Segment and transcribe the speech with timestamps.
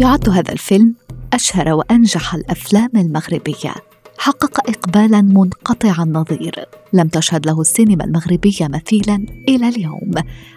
[0.00, 0.94] يعد هذا الفيلم
[1.32, 3.74] أشهر وأنجح الأفلام المغربية.
[4.18, 6.64] حقق إقبالا منقطع النظير.
[6.92, 10.12] لم تشهد له السينما المغربية مثيلا إلى اليوم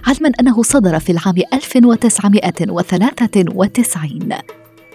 [0.08, 4.34] علما أنه صدر في العام 1993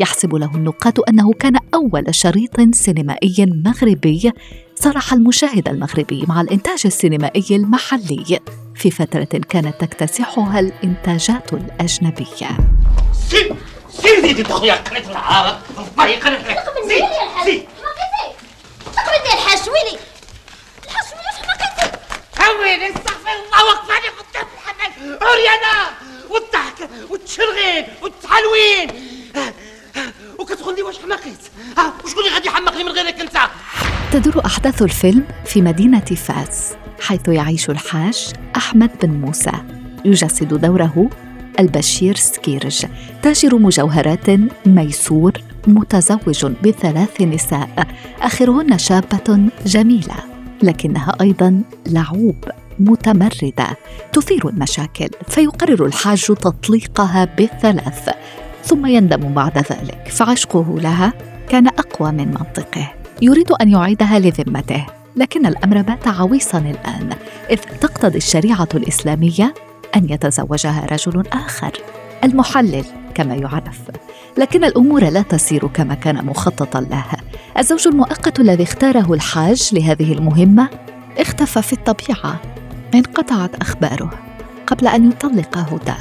[0.00, 4.32] يحسب له النقاد أنه كان أول شريط سينمائي مغربي
[4.74, 8.40] صرح المشاهد المغربي مع الإنتاج السينمائي المحلي.
[8.74, 12.48] في فترة كانت تكتسحها الإنتاجات الأجنبية.
[13.92, 15.58] سير زيدي تخويا قريت العارض
[15.96, 17.04] باهي قريت لك زيد
[17.44, 18.36] زيد حماقتي
[18.84, 19.68] تقبل الحاج.
[19.68, 19.98] ويلي؟
[20.84, 25.90] الحاج ويلي حماقتي ويلي استغفر الله وقفاني قدام الحمل عريانة
[26.30, 28.88] والضحك والتشرغيل والتحلوين.
[30.38, 31.38] وكتقول لي واش حماقيت
[32.04, 33.38] وشكون اللي غادي يحمقني من غيرك انت؟
[34.12, 39.52] تدور أحداث الفيلم في مدينة فاس حيث يعيش الحاج أحمد بن موسى.
[40.04, 41.10] يجسد دوره
[41.60, 42.86] البشير سكيرج.
[43.22, 44.30] تاجر مجوهرات
[44.66, 45.32] ميسور
[45.66, 47.86] متزوج بثلاث نساء.
[48.22, 50.14] آخرهن شابة جميلة
[50.62, 52.44] لكنها أيضا لعوب
[52.78, 53.76] متمردة.
[54.12, 58.08] تثير المشاكل فيقرر الحاج تطليقها بالثلاث.
[58.64, 61.12] ثم يندم بعد ذلك فعشقه لها
[61.48, 62.92] كان أقوى من منطقه.
[63.22, 67.10] يريد أن يعيدها لذمته لكن الأمر بات عويصا الآن
[67.50, 69.54] إذ تقتضي الشريعة الإسلامية
[69.96, 71.72] أن يتزوجها رجل آخر
[72.24, 73.80] المحلل كما يعرف.
[74.38, 77.16] لكن الأمور لا تسير كما كان مخططا لها.
[77.58, 80.68] الزوج المؤقت الذي اختاره الحاج لهذه المهمة
[81.18, 82.40] اختفى في الطبيعة
[82.94, 84.10] انقطعت أخباره
[84.66, 85.94] قبل أن يطلق هدى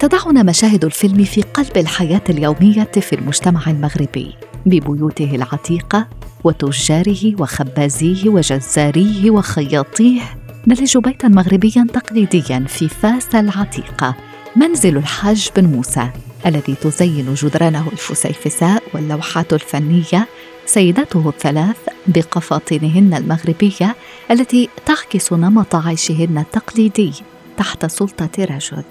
[0.00, 4.34] تضعنا مشاهد الفيلم في قلب الحياة اليومية في المجتمع المغربي
[4.66, 6.06] ببيوته العتيقة
[6.44, 10.22] وتجاره وخبازيه وجزاريه وخياطيه
[10.66, 14.14] نلج بيتا مغربيا تقليديا في فاس العتيقة
[14.56, 16.10] منزل الحاج بن موسى
[16.46, 20.28] الذي تزين جدرانه الفسيفساء واللوحات الفنية
[20.66, 21.76] سيداته الثلاث
[22.06, 23.96] بقفاطينهن المغربية
[24.30, 27.12] التي تعكس نمط عيشهن التقليدي
[27.56, 28.84] تحت سلطة رجل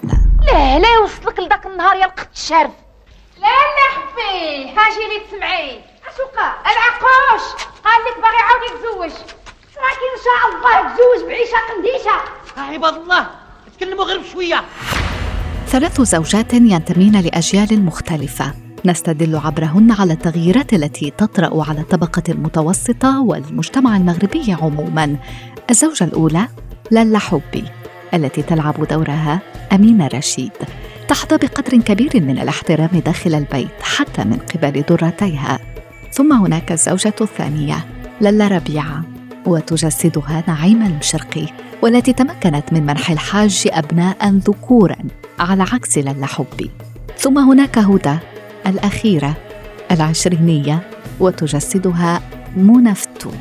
[0.46, 2.70] لا لا يوصلك لذاك النهار يا لقط الشرف.
[3.38, 5.80] لا لا حبي هاجي لي تسمعي.
[6.08, 7.42] اشوقا العقوش.
[7.84, 9.37] قال لك باغي يعاود يتزوج.
[9.84, 12.16] راكي ان شاء الله تزوج بعيشه قنديشه
[12.72, 13.26] عباد الله
[13.78, 14.60] تكلموا غير بشوية.
[15.66, 18.52] ثلاث زوجات ينتمين لأجيال مختلفة.
[18.84, 25.16] نستدل عبرهن على التغييرات التي تطرأ على الطبقه المتوسطة والمجتمع المغربي عموما.
[25.70, 26.48] الزوجة الأولى
[26.90, 27.64] لالا حبي
[28.14, 29.40] التي تلعب دورها
[29.72, 30.52] أمينة رشيد.
[31.08, 35.58] تحظى بقدر كبير من الاحترام داخل البيت حتى من قبل ذرتيها.
[36.12, 37.86] ثم هناك الزوجة الثانية
[38.20, 39.17] لالا ربيعة.
[39.48, 41.46] وتجسدها نعيم المشرقي
[41.82, 44.96] والتي تمكنت من منح الحاج أبناء ذكورا
[45.38, 46.70] على عكس لالا حبي
[47.18, 48.18] ثم هناك هدى
[48.66, 49.36] الأخيرة
[49.90, 50.82] العشرينية
[51.20, 52.20] وتجسدها
[52.56, 53.38] منى فتون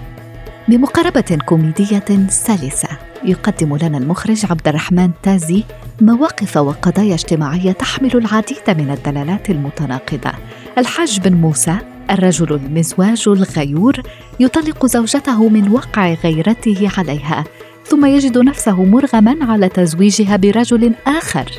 [0.67, 2.89] بمقاربة كوميدية سلسة
[3.23, 5.63] يقدم لنا المخرج عبد الرحمن تازي
[6.01, 10.31] مواقف وقضايا اجتماعية تحمل العديد من الدلالات المتناقضة.
[10.77, 11.77] الحاج بن موسى
[12.11, 14.01] الرجل المزواج الغيور
[14.39, 17.43] يطلق زوجته من وقع غيرته عليها
[17.85, 21.51] ثم يجد نفسه مرغما على تزويجها برجل آخر.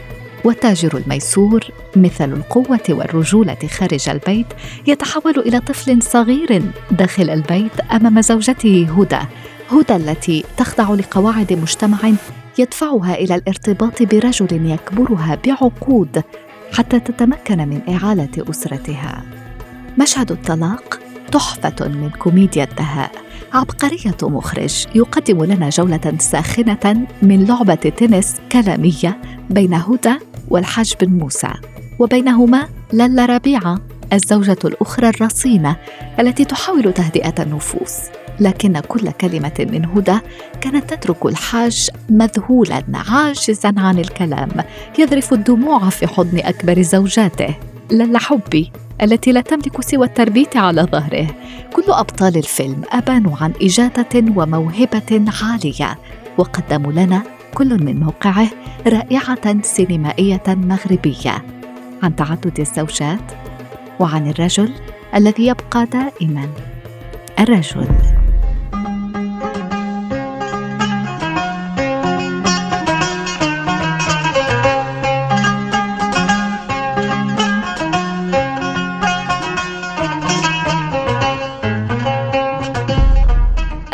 [0.44, 1.64] والتاجر الميسور
[1.96, 4.46] مثل القوة والرجولة خارج البيت
[4.86, 9.26] يتحول إلى طفل صغير داخل البيت أمام زوجته هدى
[9.70, 11.98] هدى التي تخضع لقواعد مجتمع
[12.58, 16.22] يدفعها إلى الارتباط برجل يكبرها بعقود
[16.72, 19.37] حتى تتمكن من إعالة أسرتها.
[19.98, 21.00] مشهد الطلاق
[21.32, 23.10] تحفة من كوميديا الدهاء.
[23.52, 30.14] عبقرية مخرج يقدم لنا جولة ساخنة من لعبة تنس كلامية بين هدى
[30.48, 31.52] والحاج بن موسى
[31.98, 33.78] وبينهما لالا ربيعة
[34.12, 35.76] الزوجة الأخرى الرصينة
[36.20, 37.94] التي تحاول تهدئة النفوس.
[38.40, 40.18] لكن كل كلمة من هدى
[40.60, 44.48] كانت تترك الحاج مذهولا عاجزا عن الكلام
[44.98, 47.54] يذرف الدموع في حضن أكبر زوجاته
[47.90, 48.72] لالا حبي.
[49.02, 51.26] التي لا تملك سوى التربيت على ظهره.
[51.72, 55.98] كل أبطال الفيلم أبانوا عن اجاده وموهبة عالية
[56.38, 57.22] وقدموا لنا
[57.54, 58.48] كل من موقعه
[58.86, 61.44] رائعة سينمائية مغربية.
[62.02, 63.32] عن تعدد الزوجات
[64.00, 64.72] وعن الرجل
[65.14, 66.48] الذي يبقى دائما
[67.40, 67.86] الرجل.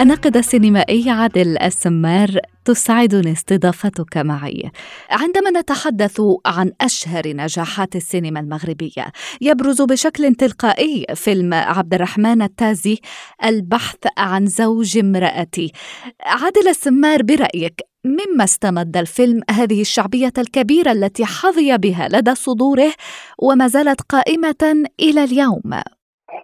[0.05, 4.71] الناقد السينمائي عادل السمار تسعدني استضافتك معي.
[5.11, 12.99] عندما نتحدث عن أشهر نجاحات السينما المغربية يبرز بشكل تلقائي فيلم عبد الرحمن التازي
[13.45, 15.73] البحث عن زوج امرأتي.
[16.21, 22.93] عادل السمار برأيك مما استمد الفيلم هذه الشعبية الكبيرة التي حظي بها لدى صدوره
[23.39, 25.83] وما زالت قائمة إلى اليوم؟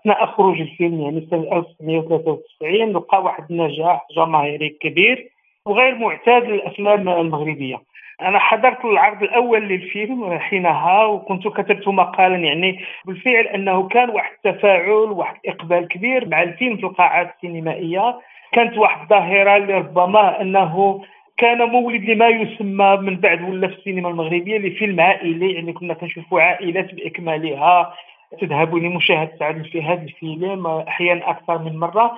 [0.01, 5.31] اثناء خروج الفيلم يعني سنه 1993 لقى واحد النجاح جماهيري كبير
[5.67, 7.81] وغير معتاد للأفلام المغربية.
[8.23, 14.91] أنا حضرت العرض الأول للفيلم حينها وكنت كتبت مقالا يعني بالفعل أنه كان واحد التفاعل
[14.91, 18.21] واحد إقبال كبير مع الفيلم في القاعات السينمائية.
[18.53, 21.03] كانت واحد الظاهره اللي ربما أنه
[21.37, 26.41] كان مولد لما يسمى من بعد ولا في السينما المغربية لفيلم عائلي يعني كنا كنشوفوا
[26.41, 27.95] عائلات بإكمالها.
[28.41, 32.17] تذهب لمشاهدة في هذا الفيلم أحيانا أكثر من مرة.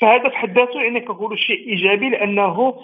[0.00, 2.76] فهذا في حد ذاته يعني كنقولوا شيء إيجابي لأنه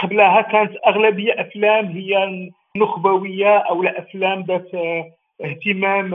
[0.00, 4.70] قبلها كانت أغلبية أفلام هي نخبوية أو لا أفلام ذات
[5.44, 6.14] اهتمام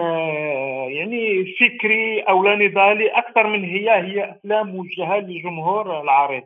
[0.89, 3.07] يعني فكري أو لا نضالي.
[3.07, 6.43] أكثر من هي هي أفلام موجهة للجمهور العريض.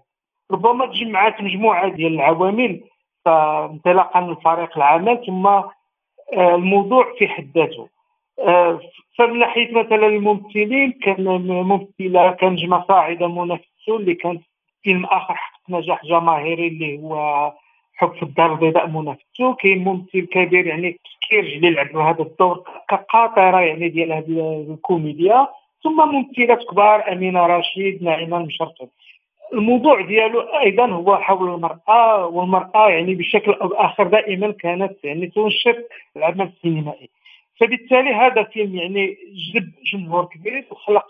[0.52, 2.82] ربما تجمعات مجموعة ديال العوامل
[3.26, 5.50] فانطلاقا من فريق العمل ثم
[6.34, 7.90] الموضوع في حد ذاته
[9.18, 14.40] فمن ناحية مثلا الممثلين كان ممثلة كنجمه صاعدة منافسة اللي كان
[14.84, 17.54] فيلم آخر حقق نجاح جماهيري اللي هو
[17.96, 19.54] حب في الدار البيضاء منافسة.
[19.54, 21.00] كاين ممثل كبير يعني
[21.30, 25.48] كيرج اللي لعب هذا الدور كقاطره يعني ديال هذه الكوميديا.
[25.84, 28.88] ثم ممثلات كبار أمينة رشيد نعيمة المشرطب
[29.54, 35.76] الموضوع ديالو أيضا هو حول المرأة والمرأة يعني بشكل أو بآخر دائما كانت يعني تنشط
[36.18, 37.10] العمل السينمائي.
[37.60, 41.08] فبالتالي هذا فيلم يعني جذب جمهور كبير وخلق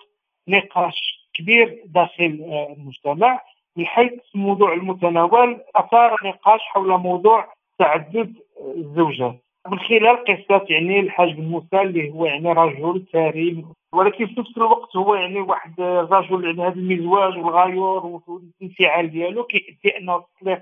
[0.48, 3.42] نقاش كبير داخل آه، المجتمع
[3.76, 8.34] من حيث الموضوع المتناول أثار نقاش حول موضوع تعدد
[8.76, 9.36] الزوجات.
[9.68, 14.58] من خلال قصة يعني الحاج بن موسى اللي هو يعني رجل ثري ولكن في نفس
[14.58, 20.62] الوقت هو يعني واحد الرجل يعني هذا المزواج والغيور والانفعال ديالو كيأدي انه تطلق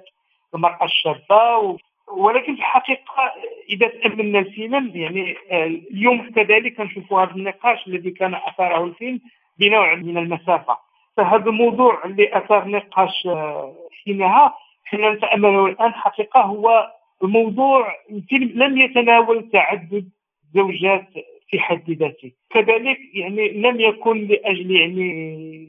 [0.55, 3.31] المرأة الشابة ولكن في الحقيقة
[3.69, 9.21] إذا تأملنا الفيلم يعني آه، اليوم كذلك كنشوفوا هذا النقاش الذي كان أثاره الفيلم
[9.59, 10.77] بنوع من المسافة.
[11.17, 13.75] فهذا الموضوع اللي أثار نقاش آه،
[14.05, 14.53] حينها.
[14.83, 15.93] حين نتأمله الآن.
[15.93, 16.91] حقيقة هو
[17.23, 20.09] الموضوع الفيلم لم يتناول تعدد
[20.53, 21.07] زوجات
[21.49, 22.31] في حد ذاته.
[22.49, 25.11] كذلك يعني لم يكن لأجل يعني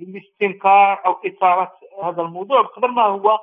[0.09, 1.73] الاستنكار أو إثارة
[2.03, 3.39] هذا الموضوع بقدر ما هو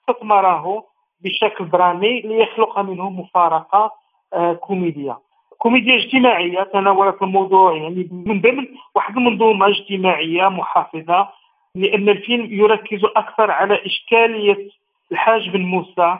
[0.00, 0.84] استثمره
[1.20, 3.92] بشكل درامي ليخلق منه مفارقة
[4.34, 5.18] آه كوميدية.
[5.58, 11.28] كوميديا اجتماعية تناولت الموضوع يعني من ضمن واحد المنظومة اجتماعية محافظة
[11.74, 14.68] لأن الفيلم يركز أكثر على إشكالية
[15.12, 16.18] الحاج بن موسى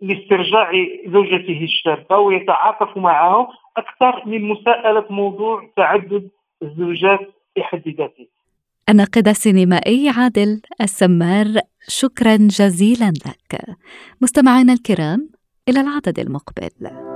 [0.00, 0.72] لاسترجاع
[1.06, 6.30] زوجته الشابة ويتعاطف معه أكثر من مساءلة موضوع تعدد
[6.62, 7.20] الزوجات
[7.54, 8.26] في حد ذاته.
[8.88, 11.60] الناقد السينمائي عادل السمار.
[11.88, 13.76] شكرا جزيلا لك.
[14.20, 15.30] مستمعينا الكرام
[15.68, 17.07] إلى العدد المقبل.